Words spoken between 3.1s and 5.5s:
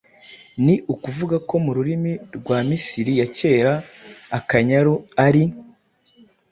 ya kera Akanyaru ari“